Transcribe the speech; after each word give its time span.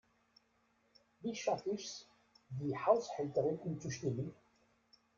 Wie 1.19 1.35
schaffe 1.35 1.69
ich 1.75 1.85
es, 1.85 2.09
die 2.49 2.75
Haushälterin 2.75 3.59
umzustimmen? 3.59 4.33